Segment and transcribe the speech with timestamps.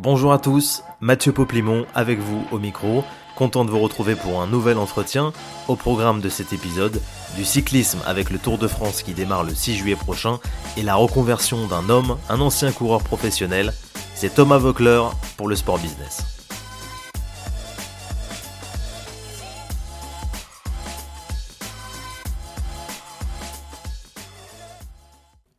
[0.00, 3.04] Bonjour à tous, Mathieu Poplimon avec vous au micro,
[3.36, 5.32] content de vous retrouver pour un nouvel entretien
[5.68, 7.00] au programme de cet épisode
[7.36, 10.40] du cyclisme avec le Tour de France qui démarre le 6 juillet prochain
[10.76, 13.72] et la reconversion d'un homme, un ancien coureur professionnel,
[14.16, 15.02] c'est Thomas Vockler
[15.36, 16.33] pour le sport business.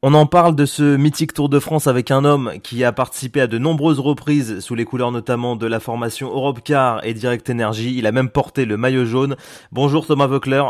[0.08, 3.42] On en parle de ce mythique Tour de France avec un homme qui a participé
[3.42, 7.96] à de nombreuses reprises sous les couleurs notamment de la formation Europcar et Direct Energy.
[7.98, 9.36] Il a même porté le maillot jaune.
[9.72, 10.62] Bonjour Thomas Vockler.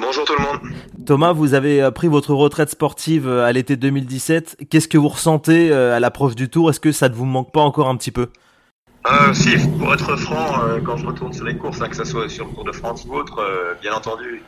[0.00, 0.72] Bonjour tout le monde.
[1.04, 4.68] Thomas, vous avez euh, pris votre retraite sportive euh, à l'été 2017.
[4.70, 6.70] Qu'est-ce que vous ressentez euh, à l'approche du Tour?
[6.70, 8.28] Est-ce que ça ne vous manque pas encore un petit peu?
[9.10, 12.28] Euh, Si, pour être franc, quand je retourne sur les courses, hein, que ce soit
[12.28, 13.44] sur le Tour de France ou autre,
[13.82, 14.44] bien entendu,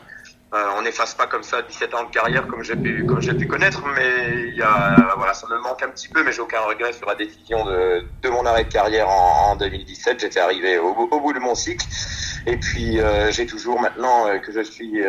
[0.53, 3.35] euh, on n'efface pas comme ça 17 ans de carrière comme j'ai pu, comme j'ai
[3.35, 6.41] pu connaître, mais il y a, voilà, ça me manque un petit peu, mais j'ai
[6.41, 10.19] aucun regret sur la décision de, mon arrêt de carrière en, en 2017.
[10.19, 11.87] J'étais arrivé au, bout de mon cycle,
[12.47, 15.01] et puis euh, j'ai toujours maintenant euh, que je suis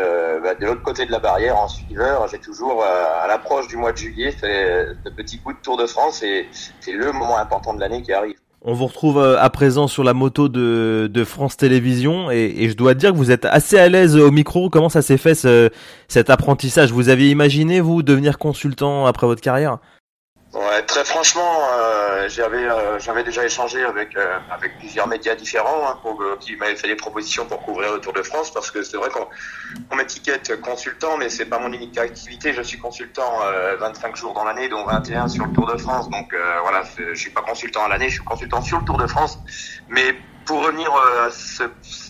[0.43, 3.93] bah, de l'autre côté de la barrière en suiveur, j'ai toujours à l'approche du mois
[3.93, 6.49] de juillet ce petit coup de Tour de France, et
[6.81, 8.40] c'est le moment important de l'année qui arrive.
[8.63, 12.93] On vous retrouve euh, à présent sur la moto de, France Télévisions et, je dois
[12.93, 14.69] dire que vous êtes assez à l'aise au micro.
[14.69, 15.71] Comment ça s'est fait ce,
[16.07, 16.91] cet apprentissage?
[16.91, 19.79] Vous aviez imaginé vous devenir consultant après votre carrière?
[20.53, 25.87] Ouais, très franchement, euh, j'avais euh, j'avais déjà échangé avec euh, avec plusieurs médias différents
[25.87, 28.83] hein, pour, qui m'avaient fait des propositions pour couvrir le Tour de France parce que
[28.83, 29.27] c'est vrai qu'on
[29.91, 32.51] on m'étiquette consultant, mais c'est pas mon unique activité.
[32.51, 33.39] Je suis consultant
[33.79, 36.09] 25 jours dans l'année, dont 21 sur le Tour de France.
[36.09, 39.07] Donc voilà, je suis pas consultant à l'année, je suis consultant sur le Tour de
[39.07, 39.39] France.
[39.87, 41.63] Mais pour revenir à, ce,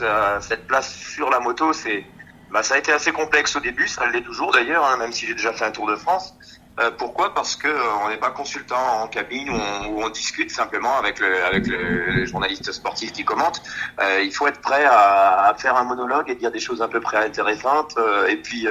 [0.03, 2.05] à cette place sur la moto, c'est
[2.51, 5.25] bah, ça a été assez complexe au début, ça l'est toujours d'ailleurs, hein, même si
[5.25, 6.35] j'ai déjà fait un Tour de France.
[6.81, 7.33] Euh, pourquoi?
[7.33, 10.97] Parce que euh, on n'est pas consultant en cabine où on, où on, discute simplement
[10.97, 13.61] avec le, avec le, journaliste sportif qui commente.
[13.99, 16.87] Euh, il faut être prêt à, à, faire un monologue et dire des choses à
[16.87, 17.95] peu près intéressantes.
[17.97, 18.67] Euh, et puis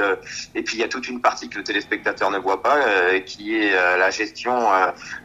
[0.54, 2.78] et puis il y a toute une partie que le téléspectateur ne voit pas,
[3.26, 4.68] qui est la gestion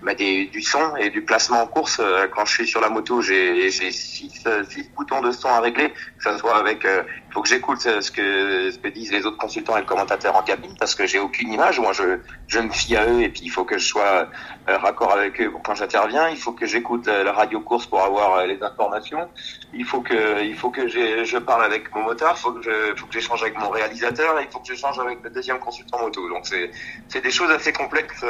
[0.02, 2.02] bah, des, du son et du placement en course.
[2.34, 6.32] quand je suis sur la moto, j'ai six, six boutons de son à régler, que
[6.32, 9.76] ce soit avec il faut que j'écoute ce que, ce que disent les autres consultants
[9.76, 11.80] et le commentateur en cabine parce que j'ai aucune image.
[11.80, 14.28] Moi, je, je me fie à eux et puis il faut que je sois
[14.70, 16.30] euh, raccord avec eux quand j'interviens.
[16.30, 19.30] Il faut que j'écoute euh, la radio course pour avoir euh, les informations.
[19.74, 22.36] Il faut que, il faut que je parle avec mon motard.
[22.38, 22.52] Il faut
[23.08, 24.36] que j'échange avec mon réalisateur.
[24.42, 26.28] il faut que j'échange avec le deuxième consultant moto.
[26.30, 28.24] Donc c'est, des choses assez complexes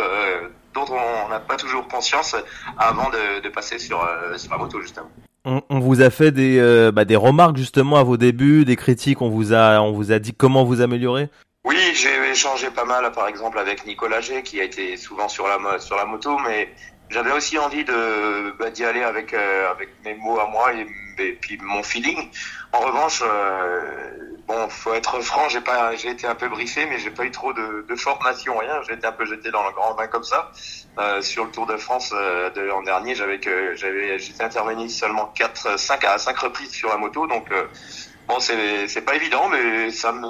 [0.74, 2.36] dont on n'a pas toujours conscience
[2.78, 4.08] avant de, passer sur,
[4.38, 5.10] sur la moto justement.
[5.44, 9.22] On, on, vous a fait des, bah, des remarques justement à vos débuts, des critiques.
[9.22, 11.30] On vous a, on vous a dit comment vous améliorer?
[11.76, 15.46] Oui, j'ai échangé pas mal, par exemple, avec Nicolas G, qui a été souvent sur
[15.46, 16.74] la, sur la moto, mais
[17.10, 21.34] j'avais aussi envie de bah, d'y aller avec euh, avec mes mots à moi et,
[21.34, 22.30] puis mon feeling.
[22.72, 24.10] En revanche, euh,
[24.48, 27.32] bon, faut être franc, j'ai pas, j'ai été un peu briefé, mais j'ai pas eu
[27.32, 28.82] trop de, de formation, rien.
[28.88, 30.52] J'ai été un peu jeté dans le grand bain comme ça.
[30.98, 34.88] Euh, sur le Tour de France euh, de l'an dernier, j'avais que j'avais, j'étais intervenu
[34.88, 37.68] seulement quatre, cinq à cinq reprises sur la moto, donc euh,
[38.30, 40.26] bon, c'est c'est pas évident, mais ça me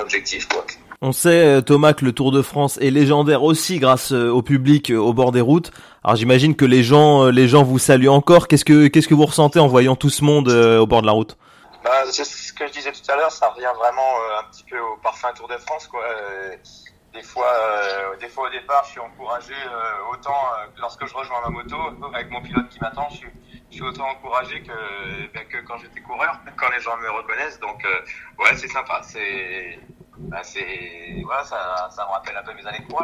[0.00, 0.48] objectif.
[0.48, 0.64] Quoi.
[1.04, 4.40] On sait, euh, Thomas, que le Tour de France est légendaire aussi grâce euh, au
[4.40, 5.72] public euh, au bord des routes.
[6.04, 8.46] Alors j'imagine que les gens, les gens vous saluent encore.
[8.46, 11.12] Qu'est-ce que, qu'est-ce que vous ressentez en voyant tout ce monde au bord de la
[11.12, 11.36] route?
[11.82, 14.78] Bah, C'est ce que je disais tout à l'heure, ça revient vraiment un petit peu
[14.78, 15.88] au parfum Tour de France.
[15.88, 16.02] Quoi.
[17.12, 19.54] Des fois, euh, des fois au départ, je suis encouragé
[20.12, 20.38] autant
[20.80, 21.76] lorsque je rejoins ma moto
[22.14, 23.08] avec mon pilote qui m'attend.
[23.10, 23.28] Je suis,
[23.72, 27.58] je suis autant encouragé que, ben, que quand j'étais coureur, quand les gens me reconnaissent.
[27.58, 27.82] Donc,
[28.38, 29.00] ouais, c'est sympa.
[29.02, 29.80] C'est
[30.18, 32.94] bah c'est voilà, ça, ça me rappelle un peu mes années de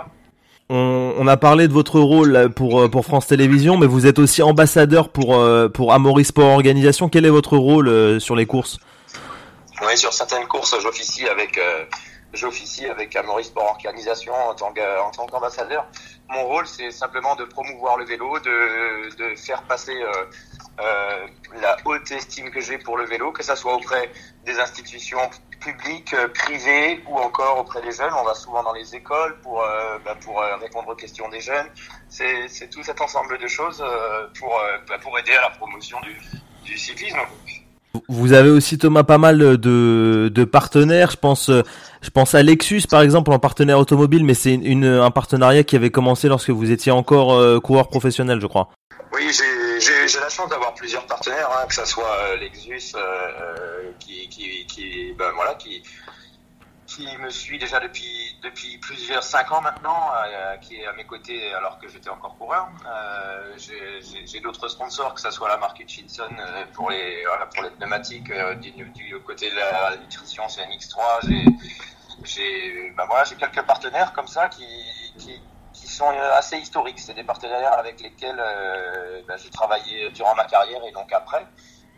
[0.69, 4.43] On, on, a parlé de votre rôle pour pour France Télévisions, mais vous êtes aussi
[4.43, 7.09] ambassadeur pour euh, pour Amaury Sport Organisation.
[7.09, 8.78] Quel est votre rôle euh, sur les courses?
[9.83, 11.84] Oui, sur certaines courses, j'officie avec euh,
[12.33, 14.73] j'officie avec Amaury Sport Organisation en tant
[15.05, 15.87] en tant qu'ambassadeur.
[16.31, 20.25] Mon rôle, c'est simplement de promouvoir le vélo, de de faire passer euh,
[21.60, 24.10] la haute estime que j'ai pour le vélo, que ça soit auprès
[24.47, 25.19] des institutions
[25.60, 28.13] publiques, euh, privées ou encore auprès des jeunes.
[28.21, 31.41] On va souvent dans les écoles pour, euh, bah, pour euh, répondre aux questions des
[31.41, 31.66] jeunes.
[32.09, 33.83] C'est tout cet ensemble de choses
[34.39, 36.16] pour, bah, pour aider à la promotion du,
[36.65, 37.19] du cyclisme.
[38.09, 41.10] Vous avez aussi Thomas pas mal de, de partenaires.
[41.10, 45.10] Je pense, je pense à Lexus par exemple en partenaire automobile, mais c'est une, un
[45.10, 48.69] partenariat qui avait commencé lorsque vous étiez encore coureur professionnel, je crois.
[49.13, 49.58] Oui, j'ai
[50.16, 53.93] la chance d'avoir plusieurs partenaires, hein, que ce soit euh, Lexus, euh, euh,
[55.16, 55.83] ben qui,
[57.19, 60.10] me suit déjà depuis depuis plusieurs cinq ans maintenant,
[60.63, 62.69] qui est à mes côtés alors que j'étais encore coureur.
[63.57, 67.25] J'ai d'autres sponsors, que ce soit la marque Hutchinson euh, pour les
[67.78, 71.28] pneumatiques, du, côté de la nutrition c'est MX3.
[71.28, 71.45] J'ai
[72.25, 72.95] j'ai
[73.27, 74.65] j'ai quelques partenaires comme ça qui
[75.98, 76.98] sont assez historiques.
[76.98, 78.42] C'est des partenaires avec lesquels
[79.27, 81.47] bah, j'ai travaillé durant ma carrière et donc après.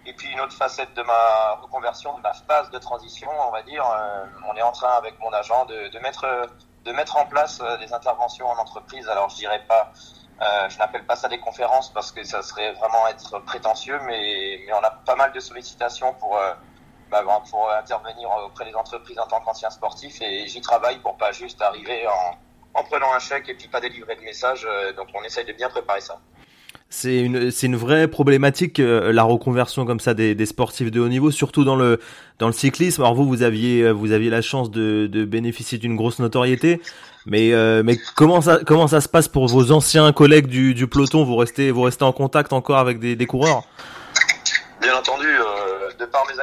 [0.06, 3.62] Et puis une autre facette de ma reconversion, de ma phase de transition, on va
[3.62, 6.49] dire, euh, on est en train avec mon agent de, mettre
[6.85, 9.06] de mettre en place euh, des interventions en entreprise.
[9.08, 9.93] Alors je dirais pas,
[10.41, 14.61] euh, je n'appelle pas ça des conférences parce que ça serait vraiment être prétentieux, mais,
[14.73, 16.55] on a pas mal de sollicitations pour euh,
[17.11, 21.32] bah, pour intervenir auprès des entreprises en tant qu'ancien sportif et j'y travaille pour pas
[21.32, 22.38] juste arriver en,
[22.81, 24.67] en prenant un chèque et puis pas délivrer de message.
[24.97, 26.21] Donc on essaye de bien préparer ça.
[26.93, 30.99] C'est une, c'est une vraie problématique euh, la reconversion comme ça des, des, sportifs de
[30.99, 32.00] haut niveau, surtout dans le
[32.41, 33.03] dans le cyclisme.
[33.03, 36.81] Alors vous, vous aviez euh, vous aviez la chance de, de bénéficier d'une grosse notoriété,
[37.27, 40.88] mais euh, mais comment ça comment ça se passe pour vos anciens collègues du, du
[40.88, 41.23] peloton?
[41.23, 43.59] Vous restez vous restez en contact encore avec des, coureurs?
[43.59, 44.00] euh,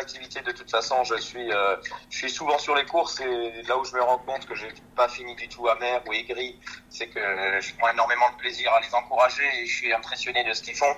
[0.08, 1.76] activités, de toute façon, je suis, euh,
[2.10, 4.70] je suis souvent sur les courses et là où je me rends compte que j'ai
[4.96, 6.58] pas fini du tout amer ou aigri,
[6.90, 7.20] c'est que
[7.60, 10.78] je prends énormément de plaisir à les encourager et je suis impressionné de ce qu'ils
[10.78, 10.96] font.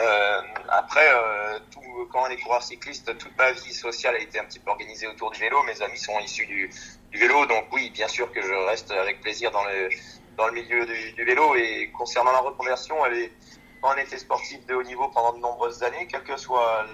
[0.00, 4.40] Euh, après, euh, tout, quand on est coureur cycliste, toute ma vie sociale a été
[4.40, 5.62] un petit peu organisée autour du vélo.
[5.64, 6.70] Mes amis sont issus du,
[7.12, 9.90] vélo, donc oui, bien sûr que je reste avec plaisir dans le,
[10.38, 11.54] dans le milieu du, vélo.
[11.56, 13.32] Et concernant la reconversion, elle est
[13.82, 16.86] on était sportif de haut niveau pendant de nombreuses années, quel que soit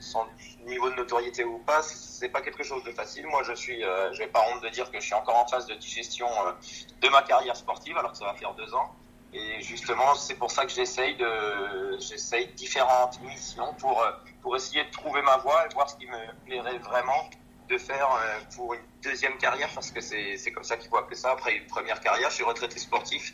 [0.00, 0.24] son
[0.68, 3.26] niveau de notoriété ou pas, c'est pas quelque chose de facile.
[3.26, 5.66] Moi, je suis, euh, j'ai pas honte de dire que je suis encore en phase
[5.66, 6.52] de digestion euh,
[7.00, 8.94] de ma carrière sportive, alors que ça va faire deux ans.
[9.32, 14.10] Et justement, c'est pour ça que j'essaye de, j'essaye différentes missions pour euh,
[14.42, 17.28] pour essayer de trouver ma voie et voir ce qui me plairait vraiment
[17.68, 18.08] de faire
[18.56, 21.32] pour une deuxième carrière parce que c'est comme ça qu'il faut appeler ça.
[21.32, 23.30] Après une première carrière, je suis retraité sportif.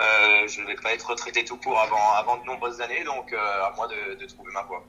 [0.00, 3.72] Euh, je vais pas être retraité tout court avant, avant de nombreuses années, donc à
[3.76, 4.82] moi de, trouver ma voie.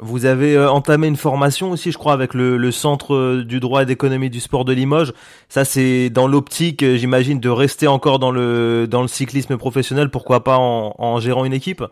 [0.00, 3.82] Vous avez euh, entamé une formation aussi, je crois, avec le, le Centre du droit
[3.82, 5.12] et d'économie du sport de Limoges.
[5.48, 10.44] Ça, c'est dans l'optique, j'imagine, de rester encore dans le, dans le cyclisme professionnel, pourquoi
[10.44, 11.82] pas en, en gérant une équipe?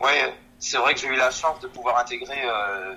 [0.00, 0.12] Oui,
[0.58, 2.94] c'est vrai que j'ai eu la chance de pouvoir intégrer euh,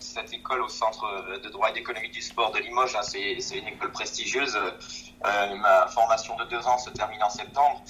[0.00, 1.04] cette école au Centre
[1.44, 2.96] de droit et d'économie du sport de Limoges.
[2.96, 4.56] Hein, c'est une école prestigieuse.
[4.56, 7.82] Euh, ma formation de deux ans se termine en septembre.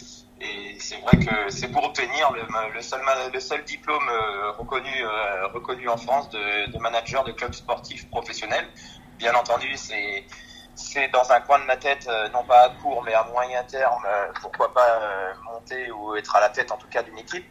[0.43, 2.81] Et c'est vrai que c'est pour obtenir le,
[3.41, 8.67] seul, diplôme euh, reconnu, euh, reconnu en France de, manager de club sportif professionnel.
[9.19, 10.27] Bien entendu, c'est
[10.75, 13.63] c'est dans un coin de ma tête, euh, non pas à court mais à moyen
[13.65, 14.05] terme,
[14.41, 15.01] pourquoi pas
[15.45, 17.47] monter ou être à la tête en tout cas d'une équipe.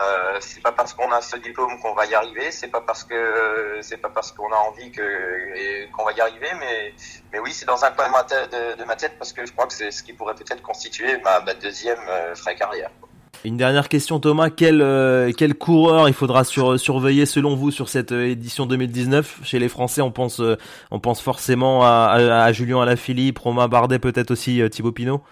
[0.00, 3.04] Euh, c'est pas parce qu'on a ce diplôme qu'on va y arriver, c'est pas parce
[3.04, 6.92] que c'est pas parce qu'on a envie que qu'on va y arriver, mais
[7.32, 9.92] mais oui, c'est dans un coin de ma, tête, parce que je crois que c'est
[9.92, 12.90] ce qui pourrait peut-être constituer ma, deuxième euh, vraie carrière.
[13.44, 14.50] Une dernière question, Thomas.
[14.50, 19.60] Quel, euh, quel coureur il faudra sur, surveiller selon vous sur cette édition 2019 Chez
[19.60, 20.42] les Français, on pense,
[20.90, 25.22] on pense forcément à, à, Julien Alaphilippe, Romain Bardet, peut-être aussi Thibaut Pinot?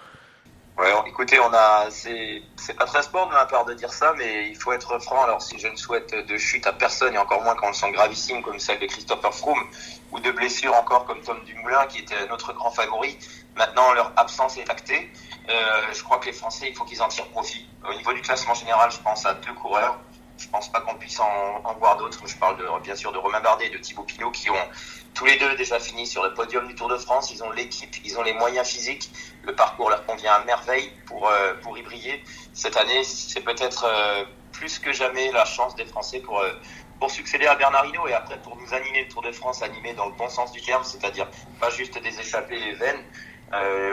[1.07, 4.49] Écoutez, on a, c'est, c'est pas très sport de ma part de dire ça, mais
[4.49, 5.23] il faut être franc.
[5.23, 7.91] Alors, si je ne souhaite de chute à personne, et encore moins quand elles sont
[7.91, 9.63] gravissimes comme celle de Christopher Froome,
[10.11, 13.17] ou de blessures encore comme Tom Dumoulin, qui était notre grand favori,
[13.57, 15.13] maintenant leur absence est actée.
[15.49, 17.69] Euh, je crois que les Français, il faut qu'ils en tirent profit.
[17.89, 19.99] Au niveau du classement général, je pense à deux coureurs.
[20.39, 22.27] Je pense pas qu'on puisse en, voir d'autres.
[22.27, 24.69] Je parle bien sûr de Romain Bardet et de Thibaut Pinot qui ont
[25.15, 27.31] tous les deux déjà fini sur le podium du Tour de France.
[27.33, 29.11] Ils ont l'équipe, ils ont les moyens physiques.
[29.45, 32.23] Le parcours leur convient à merveille pour, euh, pour y briller.
[32.55, 36.53] Cette année, c'est peut-être euh, plus que jamais la chance des Français pour, euh,
[36.99, 39.93] pour succéder à Bernard Hinault et après pour nous animer le Tour de France, animé
[39.95, 41.29] dans le bon sens du terme, c'est-à-dire
[41.61, 43.05] pas juste des échappées vaines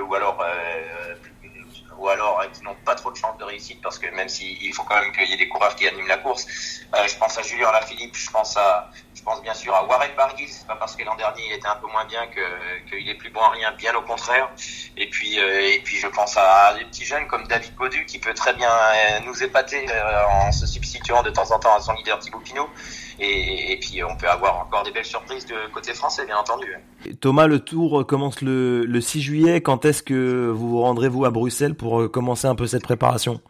[0.07, 0.41] ou alors
[1.97, 4.83] ou alors qui n'ont pas trop de chances de réussite parce que même s'il faut
[4.83, 6.45] quand même qu'il y ait des coureurs qui animent la course.
[6.95, 10.11] Euh, je pense à Julien Alaphilippe, je pense à, je pense bien sûr à Warren
[10.15, 10.47] Barguil.
[10.47, 13.15] C'est pas parce que l'an dernier il était un peu moins bien que qu'il est
[13.15, 14.49] plus bon à rien, bien au contraire.
[14.97, 18.19] Et puis euh, et puis je pense à des petits jeunes comme David Baudu qui
[18.19, 19.85] peut très bien euh, nous épater
[20.27, 22.69] en se substituant de temps en temps à son leader Thibaut Pinot.
[23.19, 26.77] Et, et, puis on peut avoir encore des belles surprises de côté français, bien entendu.
[27.19, 29.61] Thomas, le tour commence le, le 6 juillet.
[29.61, 33.41] Quand est-ce que vous vous rendrez-vous à Bruxelles pour commencer un peu cette préparation?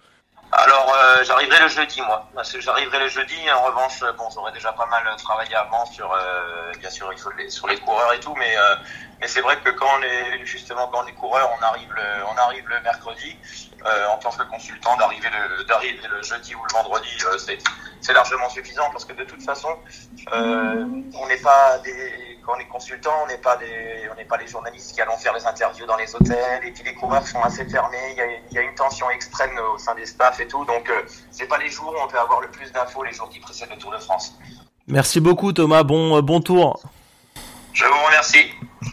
[0.51, 2.27] Alors, euh, j'arriverai le jeudi, moi.
[2.59, 3.35] J'arriverai le jeudi.
[3.51, 7.67] En revanche, bon, j'aurais déjà pas mal travaillé avant sur, euh, bien sûr, les, sur
[7.67, 8.75] les coureurs et tout, mais, euh,
[9.21, 12.25] mais c'est vrai que quand on est, justement, quand on est coureur, on arrive le,
[12.25, 13.38] on arrive le mercredi.
[13.85, 17.57] Euh, en tant que consultant, d'arriver le, d'arriver le jeudi ou le vendredi, c'est,
[18.01, 19.69] c'est largement suffisant parce que de toute façon,
[20.31, 24.37] on n'est pas des, quand on est consultant, on n'est pas des, on n'est pas
[24.37, 26.65] les journalistes qui allons faire les interviews dans les hôtels.
[26.65, 27.97] Et puis les coureurs sont assez fermés.
[28.11, 30.65] Il y a, il y a une tension extrême au sein des staffs et tout.
[30.65, 31.01] Donc euh,
[31.31, 33.69] c'est pas les jours où on peut avoir le plus d'infos les jours qui précèdent
[33.71, 34.35] le Tour de France.
[34.87, 35.83] Merci beaucoup Thomas.
[35.83, 36.81] Bon, euh, bon tour.
[37.73, 38.51] Je vous remercie.